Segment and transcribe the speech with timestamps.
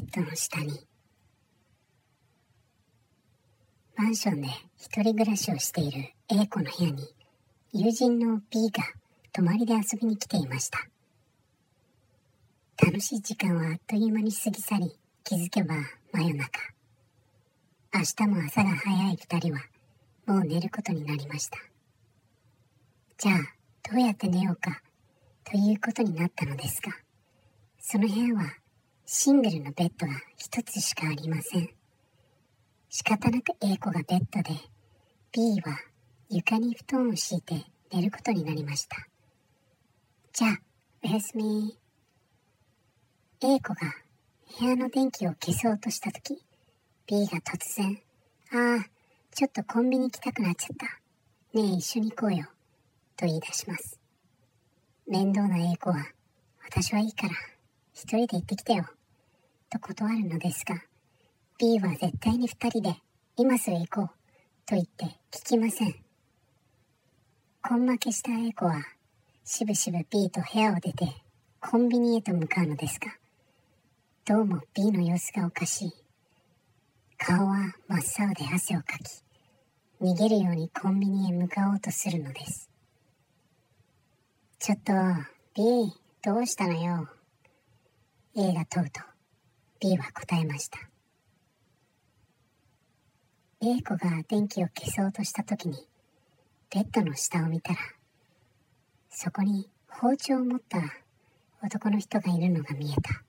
[0.00, 0.86] ッドの下に。
[3.96, 7.06] マンションで一人暮らしをしている A 子の部屋に
[7.72, 8.82] 友人の B が
[9.32, 10.78] 泊まりで遊びに来ていました。
[12.82, 15.74] 楽しい時間はあっという間に過ぎ去り気づけば
[16.12, 16.60] 真夜中。
[17.92, 19.60] 明日も朝が早い二人は
[20.26, 21.58] もう寝ることになりました。
[23.18, 23.36] じゃあ
[23.90, 24.80] どうやって寝ようか
[25.44, 26.92] ということになったのですが
[27.78, 28.54] その部屋は
[29.12, 31.68] シングルのベッドが一つしかありません。
[32.88, 34.50] 仕方なく A 子がベッドで
[35.32, 35.76] B は
[36.28, 39.08] 床に布団を敷いて寝ることになりました。
[40.32, 40.60] じゃあ、
[41.02, 41.76] おやすみ。
[43.40, 43.80] A 子が
[44.60, 46.40] 部屋の電気を消そうとしたとき、
[47.08, 48.00] B が突然、
[48.52, 48.86] ああ、
[49.34, 50.86] ちょっとコンビニ行きたくなっちゃった。
[51.58, 52.46] ねえ、一緒に行こうよ。
[53.16, 53.98] と言い出します。
[55.08, 55.96] 面倒な A 子は、
[56.64, 57.32] 私はいいから、
[57.92, 58.86] 一人で行ってきてよ。
[59.70, 60.82] と断るのですが、
[61.58, 62.96] B は絶対に二人で
[63.36, 64.08] 今すぐ行こう
[64.66, 65.94] と言って聞きません。
[67.70, 68.82] 根負けした A 子は
[69.44, 71.14] しぶしぶ B と部屋を出て
[71.60, 73.12] コンビニへと向かうのですが、
[74.24, 75.92] どうも B の様子がおかしい。
[77.16, 79.22] 顔は真っ青で汗をかき、
[80.02, 82.70] 逃げるようにコンビニへ向かおうとするのです。
[84.58, 84.92] ちょっと、
[85.54, 87.08] B、どうしたのよ。
[88.34, 89.00] A が問うと、
[89.80, 90.78] B は答えました。
[93.62, 95.88] A 子が電気を消そうとした時に、
[96.70, 97.78] ベッドの下を見たら、
[99.08, 100.82] そこに包丁を持った
[101.62, 103.22] 男の人がいるのが見えた。